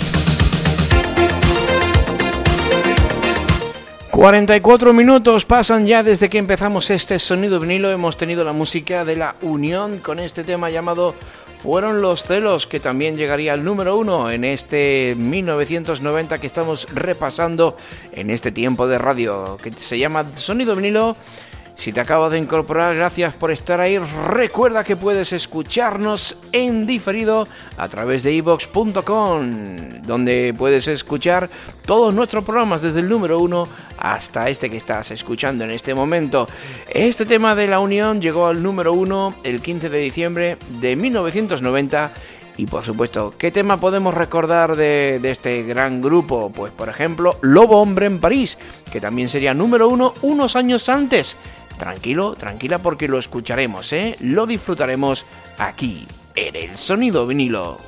44 4.11 4.93
minutos 4.93 5.45
pasan 5.45 5.87
ya 5.87 6.03
desde 6.03 6.29
que 6.29 6.37
empezamos 6.37 6.91
este 6.91 7.17
sonido 7.17 7.59
vinilo. 7.59 7.89
Hemos 7.89 8.15
tenido 8.15 8.43
la 8.43 8.53
música 8.53 9.03
de 9.03 9.15
la 9.15 9.37
Unión 9.41 9.97
con 9.97 10.19
este 10.19 10.43
tema 10.43 10.69
llamado 10.69 11.15
Fueron 11.63 11.99
los 11.99 12.25
celos, 12.25 12.67
que 12.67 12.79
también 12.79 13.17
llegaría 13.17 13.53
al 13.53 13.63
número 13.63 13.97
uno 13.97 14.29
en 14.29 14.43
este 14.43 15.15
1990 15.17 16.37
que 16.37 16.45
estamos 16.45 16.85
repasando 16.93 17.75
en 18.11 18.29
este 18.29 18.51
tiempo 18.51 18.87
de 18.87 18.99
radio, 18.99 19.57
que 19.63 19.71
se 19.71 19.97
llama 19.97 20.25
Sonido 20.35 20.75
vinilo. 20.75 21.17
Si 21.81 21.91
te 21.91 21.99
acabas 21.99 22.31
de 22.31 22.37
incorporar, 22.37 22.95
gracias 22.95 23.33
por 23.33 23.49
estar 23.49 23.81
ahí. 23.81 23.97
Recuerda 23.97 24.83
que 24.83 24.95
puedes 24.95 25.33
escucharnos 25.33 26.37
en 26.51 26.85
diferido 26.85 27.47
a 27.75 27.87
través 27.87 28.21
de 28.21 28.33
ibox.com, 28.33 30.03
donde 30.03 30.53
puedes 30.55 30.87
escuchar 30.87 31.49
todos 31.83 32.13
nuestros 32.13 32.43
programas 32.43 32.83
desde 32.83 32.99
el 32.99 33.09
número 33.09 33.39
1 33.39 33.67
hasta 33.97 34.47
este 34.47 34.69
que 34.69 34.77
estás 34.77 35.09
escuchando 35.09 35.63
en 35.63 35.71
este 35.71 35.95
momento. 35.95 36.45
Este 36.87 37.25
tema 37.25 37.55
de 37.55 37.65
la 37.65 37.79
Unión 37.79 38.21
llegó 38.21 38.45
al 38.45 38.61
número 38.61 38.93
1 38.93 39.37
el 39.43 39.59
15 39.59 39.89
de 39.89 39.99
diciembre 40.01 40.57
de 40.81 40.95
1990 40.95 42.11
y 42.57 42.67
por 42.67 42.83
supuesto, 42.83 43.33
¿qué 43.39 43.49
tema 43.49 43.77
podemos 43.79 44.13
recordar 44.13 44.75
de, 44.75 45.17
de, 45.19 45.31
este 45.31 45.63
gran 45.63 45.99
grupo? 45.99 46.51
Pues 46.53 46.71
por 46.71 46.89
ejemplo, 46.89 47.39
Lobo 47.41 47.81
Hombre 47.81 48.05
en 48.05 48.19
París, 48.19 48.59
que 48.91 49.01
también 49.01 49.29
sería 49.29 49.55
número 49.55 49.87
uno 49.87 50.13
unos 50.21 50.55
años 50.55 50.87
antes. 50.87 51.35
Tranquilo, 51.81 52.35
tranquila 52.35 52.77
porque 52.77 53.07
lo 53.07 53.17
escucharemos, 53.17 53.91
¿eh? 53.91 54.15
Lo 54.19 54.45
disfrutaremos 54.45 55.25
aquí, 55.57 56.05
en 56.35 56.55
el 56.55 56.77
sonido 56.77 57.25
vinilo. 57.25 57.79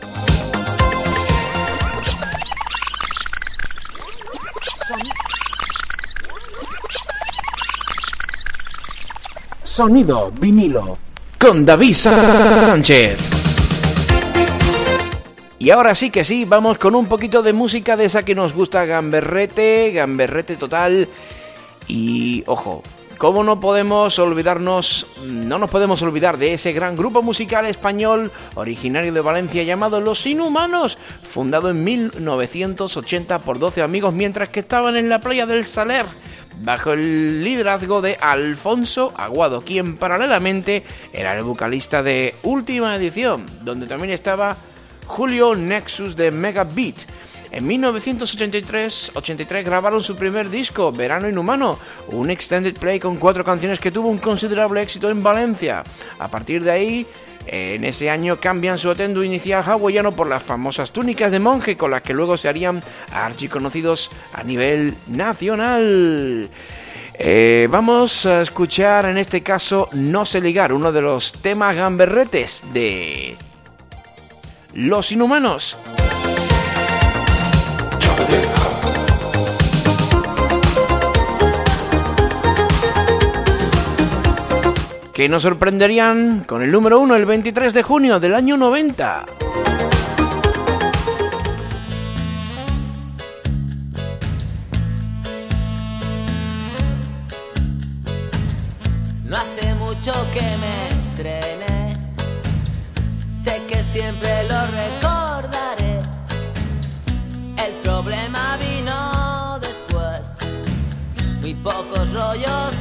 Sonido 9.64 10.32
vinilo. 10.32 10.98
Con 11.40 11.64
David 11.64 11.94
Sánchez. 11.94 13.20
Y 15.60 15.70
ahora 15.70 15.94
sí 15.94 16.10
que 16.10 16.26
sí, 16.26 16.46
vamos 16.46 16.80
con 16.80 16.96
un 16.96 17.06
poquito 17.06 17.44
de 17.44 17.54
música 17.54 17.96
de 17.96 18.06
esa 18.06 18.26
que 18.26 18.34
nos 18.34 18.54
gusta, 18.54 18.86
gamberrete, 18.86 19.92
gamberrete 19.92 20.56
total. 20.56 21.08
Y 21.88 22.44
ojo, 22.48 22.82
¿cómo 23.24 23.42
no 23.46 23.62
podemos 23.62 24.20
olvidarnos, 24.20 25.08
no 25.24 25.58
nos 25.58 25.70
podemos 25.70 26.02
olvidar 26.02 26.38
de 26.38 26.56
ese 26.56 26.74
gran 26.74 26.98
grupo 26.98 27.24
musical 27.24 27.66
español 27.66 28.30
originario 28.56 29.14
de 29.14 29.22
Valencia 29.22 29.64
llamado 29.64 30.02
Los 30.02 30.26
Inhumanos, 30.26 30.98
fundado 31.32 31.70
en 31.70 31.86
1980 31.86 33.40
por 33.40 33.60
12 33.60 33.82
amigos 33.82 34.14
mientras 34.14 34.50
que 34.50 34.60
estaban 34.60 34.98
en 34.98 35.08
la 35.08 35.22
playa 35.22 35.46
del 35.46 35.66
Saler 35.66 36.06
bajo 36.64 36.92
el 36.92 37.46
liderazgo 37.46 38.02
de 38.02 38.18
Alfonso 38.20 39.14
Aguado, 39.16 39.62
quien 39.62 39.96
paralelamente 39.96 40.84
era 41.14 41.34
el 41.34 41.46
vocalista 41.46 42.04
de 42.04 42.36
Última 42.44 42.94
Edición, 42.98 43.46
donde 43.62 43.88
también 43.88 44.12
estaba 44.12 44.58
Julio 45.08 45.56
Nexus 45.56 46.18
de 46.18 46.30
Mega 46.30 46.66
En 47.54 47.70
1983-83 47.70 49.64
grabaron 49.64 50.02
su 50.02 50.16
primer 50.16 50.50
disco, 50.50 50.92
Verano 50.92 51.30
Inhumano, 51.30 51.78
un 52.08 52.32
extended 52.32 52.76
play 52.76 53.00
con 53.00 53.18
cuatro 53.18 53.46
canciones 53.46 53.78
que 53.78 53.92
tuvo 53.92 54.10
un 54.10 54.18
considerable 54.18 54.82
éxito 54.82 55.08
en 55.12 55.22
Valencia. 55.22 55.84
A 56.18 56.28
partir 56.30 56.64
de 56.64 56.72
ahí, 56.72 57.06
en 57.46 57.84
ese 57.84 58.10
año 58.10 58.38
cambian 58.38 58.80
su 58.80 58.90
atuendo 58.90 59.24
inicial 59.24 59.64
hawaiano 59.64 60.14
por 60.14 60.28
las 60.28 60.42
famosas 60.42 60.92
túnicas 60.92 61.32
de 61.32 61.38
monje 61.38 61.78
con 61.78 61.92
las 61.92 62.02
que 62.02 62.16
luego 62.16 62.38
se 62.38 62.50
harían 62.50 62.82
archiconocidos 63.12 64.10
a 64.34 64.42
nivel 64.42 64.96
nacional. 65.06 66.50
Eh, 67.20 67.68
vamos 67.70 68.26
a 68.26 68.42
escuchar 68.42 69.06
en 69.06 69.20
este 69.20 69.44
caso 69.44 69.88
No 69.92 70.26
sé 70.26 70.42
ligar, 70.42 70.74
uno 70.74 70.92
de 70.92 71.04
los 71.04 71.32
temas 71.34 71.76
gamberretes 71.76 72.64
de 72.74 73.36
Los 74.74 75.12
Inhumanos. 75.12 75.78
Que 85.14 85.30
nos 85.30 85.44
sorprenderían 85.44 86.44
con 86.44 86.64
el 86.64 86.72
número 86.72 87.00
1 87.00 87.16
el 87.16 87.26
23 87.26 87.74
de 87.74 87.84
junio 87.84 88.20
del 88.20 88.34
año 88.34 88.58
90. 88.58 89.26
No 99.24 99.38
hace 99.38 99.76
mucho 99.76 100.12
que 100.34 100.42
me 100.42 100.96
estrené. 100.96 101.96
Sé 103.32 103.62
que 103.70 103.82
siempre 103.84 104.44
lo 104.50 104.62
recordaré. 104.66 105.03
Muy 111.44 111.56
pocos 111.56 112.10
rollos 112.14 112.73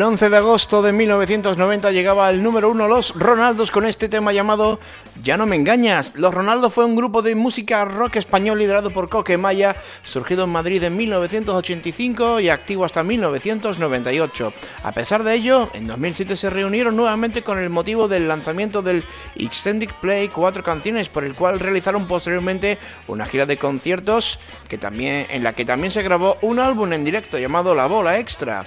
El 0.00 0.06
11 0.06 0.30
de 0.30 0.36
agosto 0.38 0.80
de 0.80 0.94
1990 0.94 1.90
llegaba 1.90 2.26
al 2.26 2.42
número 2.42 2.70
uno 2.70 2.88
Los 2.88 3.14
Ronaldos 3.14 3.70
con 3.70 3.84
este 3.84 4.08
tema 4.08 4.32
llamado 4.32 4.80
Ya 5.22 5.36
no 5.36 5.44
me 5.44 5.56
engañas. 5.56 6.14
Los 6.16 6.32
Ronaldos 6.32 6.72
fue 6.72 6.86
un 6.86 6.96
grupo 6.96 7.20
de 7.20 7.34
música 7.34 7.84
rock 7.84 8.16
español 8.16 8.58
liderado 8.58 8.94
por 8.94 9.10
Coque 9.10 9.36
Maya, 9.36 9.76
surgido 10.02 10.44
en 10.44 10.52
Madrid 10.52 10.82
en 10.84 10.96
1985 10.96 12.40
y 12.40 12.48
activo 12.48 12.86
hasta 12.86 13.02
1998. 13.02 14.54
A 14.84 14.92
pesar 14.92 15.22
de 15.22 15.34
ello, 15.34 15.68
en 15.74 15.86
2007 15.86 16.34
se 16.34 16.48
reunieron 16.48 16.96
nuevamente 16.96 17.42
con 17.42 17.58
el 17.58 17.68
motivo 17.68 18.08
del 18.08 18.26
lanzamiento 18.26 18.80
del 18.80 19.04
Extended 19.36 19.90
Play 20.00 20.28
cuatro 20.28 20.62
canciones, 20.62 21.10
por 21.10 21.24
el 21.24 21.34
cual 21.34 21.60
realizaron 21.60 22.08
posteriormente 22.08 22.78
una 23.06 23.26
gira 23.26 23.44
de 23.44 23.58
conciertos 23.58 24.38
que 24.66 24.78
también, 24.78 25.26
en 25.28 25.44
la 25.44 25.52
que 25.52 25.66
también 25.66 25.92
se 25.92 26.02
grabó 26.02 26.38
un 26.40 26.58
álbum 26.58 26.90
en 26.94 27.04
directo 27.04 27.36
llamado 27.36 27.74
La 27.74 27.84
Bola 27.84 28.18
Extra. 28.18 28.64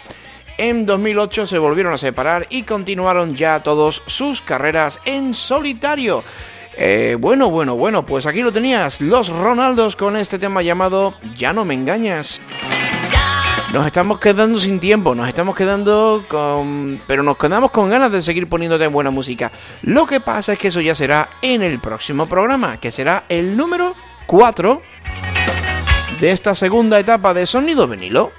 En 0.58 0.86
2008 0.86 1.48
se 1.48 1.58
volvieron 1.58 1.94
a 1.94 1.98
separar 1.98 2.46
y 2.50 2.64
continuaron 2.64 3.36
ya 3.36 3.64
todos 3.64 4.04
sus 4.06 4.42
carreras 4.42 5.00
en 5.06 5.34
solitario. 5.34 6.24
Eh, 6.78 7.18
bueno, 7.20 7.50
bueno, 7.50 7.76
bueno, 7.76 8.06
pues 8.06 8.26
aquí 8.26 8.42
lo 8.42 8.52
tenías, 8.52 9.02
los 9.02 9.30
Ronaldos 9.30 9.96
con 9.96 10.18
este 10.18 10.40
tema 10.40 10.62
llamado 10.62 11.14
Ya 11.36 11.54
no 11.54 11.66
me 11.66 11.74
engañas. 11.74 12.42
Nos 13.74 13.88
estamos 13.88 14.20
quedando 14.20 14.60
sin 14.60 14.80
tiempo, 14.80 15.16
nos 15.16 15.28
estamos 15.28 15.56
quedando 15.56 16.24
con... 16.28 17.00
pero 17.08 17.24
nos 17.24 17.38
quedamos 17.38 17.72
con 17.72 17.90
ganas 17.90 18.12
de 18.12 18.22
seguir 18.22 18.48
poniéndote 18.48 18.86
buena 18.86 19.10
música. 19.10 19.52
Lo 19.82 20.06
que 20.06 20.20
pasa 20.20 20.54
es 20.54 20.60
que 20.60 20.68
eso 20.68 20.80
ya 20.80 20.94
será 20.94 21.28
en 21.42 21.64
el 21.64 21.80
próximo 21.80 22.28
programa, 22.28 22.78
que 22.78 22.92
será 22.92 23.24
el 23.30 23.58
número 23.58 23.96
4 24.28 24.80
de 26.22 26.32
esta 26.32 26.54
segunda 26.54 27.00
etapa 27.00 27.34
de 27.34 27.48
Sonido 27.48 27.88
Vinilo. 27.88 28.32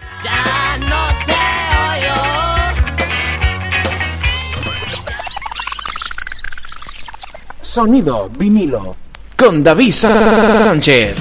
Sonido 7.75 8.29
vinilo 8.29 8.95
con 9.37 9.65
David 9.65 9.91
Sánchez. 9.91 11.17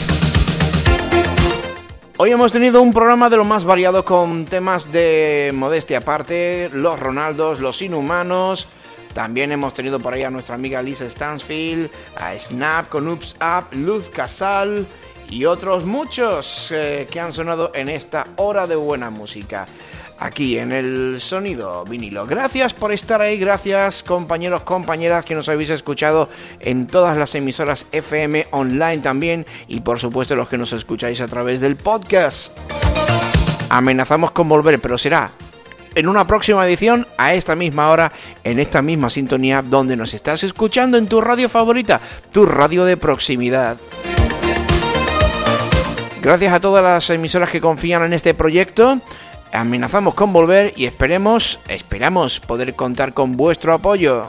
Hoy 2.18 2.30
hemos 2.30 2.52
tenido 2.52 2.80
un 2.80 2.94
programa 2.94 3.28
de 3.32 3.38
lo 3.38 3.44
más 3.44 3.64
variado 3.64 4.06
con 4.06 4.46
temas 4.46 4.92
de 4.92 5.50
modestia 5.56 5.98
aparte, 5.98 6.70
los 6.72 7.00
Ronaldos, 7.00 7.60
los 7.60 7.82
Inhumanos. 7.82 8.68
También 9.16 9.52
hemos 9.52 9.74
tenido 9.74 10.00
por 10.00 10.14
ahí 10.14 10.22
a 10.22 10.30
nuestra 10.30 10.54
amiga 10.54 10.84
Lisa 10.84 11.10
Stansfield, 11.10 11.90
a 12.18 12.38
Snap 12.38 12.88
con 12.88 13.08
Ups 13.08 13.36
Up, 13.42 13.76
Luz 13.76 14.10
Casal 14.10 14.86
y 15.32 15.46
otros 15.46 15.86
muchos 15.86 16.70
eh, 16.72 17.08
que 17.10 17.20
han 17.20 17.34
sonado 17.34 17.72
en 17.74 17.90
esta 17.90 18.28
hora 18.36 18.68
de 18.68 18.76
buena 18.76 19.10
música 19.10 19.66
aquí 20.24 20.58
en 20.58 20.72
el 20.72 21.18
sonido 21.20 21.84
vinilo. 21.84 22.26
Gracias 22.26 22.74
por 22.74 22.94
estar 22.94 23.22
ahí, 23.22 23.38
gracias 23.38 24.04
compañeros, 24.04 24.62
compañeras 24.62 25.26
que 25.26 25.36
nos 25.36 25.50
habéis 25.50 25.70
escuchado 25.70 26.30
en 26.62 26.88
todas 26.88 27.18
las 27.18 27.36
emisoras 27.36 27.86
FM 27.92 28.48
online 28.52 29.00
también 29.00 29.46
y 29.68 29.82
por 29.82 30.00
supuesto 30.00 30.36
los 30.38 30.48
que 30.48 30.58
nos 30.58 30.72
escucháis 30.72 31.20
a 31.20 31.28
través 31.28 31.60
del 31.60 31.76
podcast. 31.76 32.58
Amenazamos 33.70 34.32
con 34.32 34.48
volver, 34.48 34.80
pero 34.80 34.98
será 34.98 35.32
en 35.94 36.08
una 36.08 36.26
próxima 36.26 36.66
edición 36.66 37.06
a 37.18 37.34
esta 37.34 37.56
misma 37.56 37.90
hora, 37.90 38.12
en 38.46 38.60
esta 38.60 38.82
misma 38.82 39.10
sintonía 39.10 39.62
donde 39.62 39.98
nos 39.98 40.14
estás 40.14 40.44
escuchando 40.44 40.98
en 40.98 41.08
tu 41.08 41.20
radio 41.20 41.50
favorita, 41.50 42.00
tu 42.32 42.46
radio 42.46 42.86
de 42.86 42.96
proximidad. 42.96 43.78
Gracias 46.22 46.54
a 46.54 46.62
todas 46.62 46.82
las 46.82 47.10
emisoras 47.10 47.50
que 47.50 47.60
confían 47.60 48.06
en 48.06 48.14
este 48.14 48.34
proyecto 48.34 49.02
amenazamos 49.54 50.16
con 50.16 50.34
volver 50.34 50.74
y 50.76 50.86
esperemos, 50.86 51.60
esperamos 51.68 52.40
poder 52.40 52.74
contar 52.74 53.14
con 53.14 53.38
vuestro 53.38 53.74
apoyo. 53.74 54.28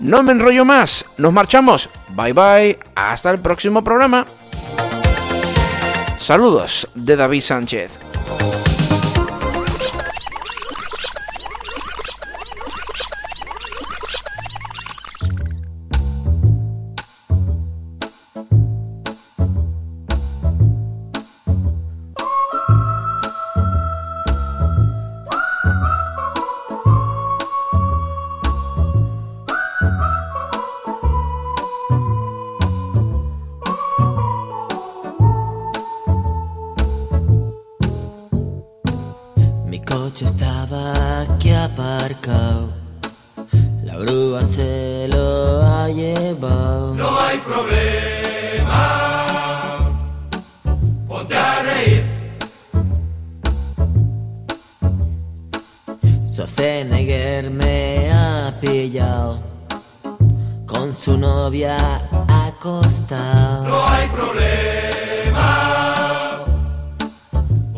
No 0.00 0.22
me 0.22 0.32
enrollo 0.32 0.64
más, 0.64 1.04
nos 1.18 1.32
marchamos. 1.32 1.88
Bye 2.08 2.32
bye, 2.32 2.78
hasta 2.94 3.30
el 3.30 3.38
próximo 3.38 3.84
programa. 3.84 4.26
Saludos 6.18 6.88
de 6.94 7.16
David 7.16 7.40
Sánchez. 7.42 8.11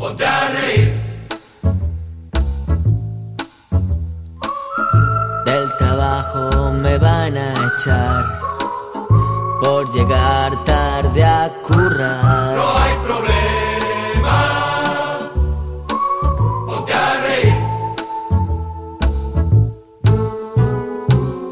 Ponte 0.04 0.26
a 0.26 0.48
reír. 0.50 0.92
Del 5.46 5.76
trabajo 5.78 6.72
me 6.72 6.98
van 6.98 7.38
a 7.38 7.54
echar. 7.68 8.22
Por 9.62 9.90
llegar 9.94 10.62
tarde 10.64 11.24
a 11.24 11.50
currar. 11.62 12.54
No 12.54 12.66
hay 12.80 12.94
problema. 13.06 14.38
Ponte 16.66 16.92
a 16.92 17.20
reír. 17.24 17.54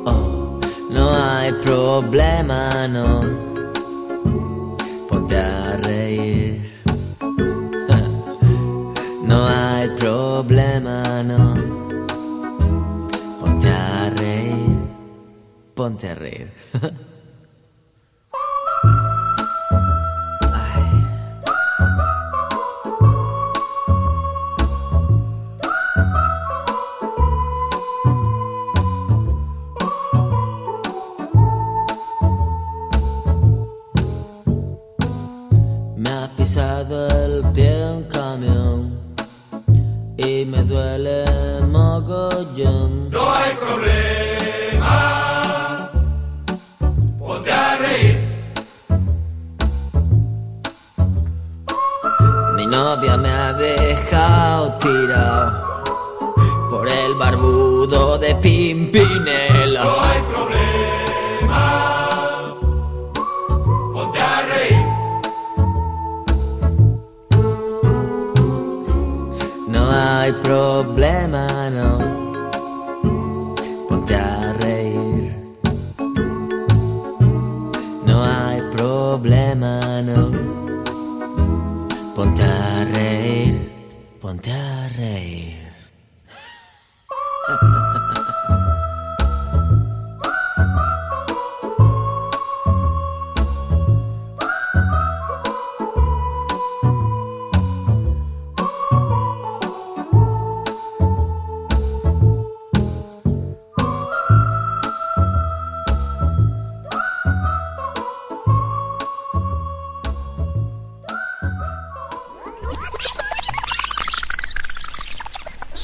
Oh, 0.05 0.61
no 0.91 1.05
hay 1.17 1.53
problema, 1.65 2.87
no. 2.87 3.32
Monterrey. 15.93 16.49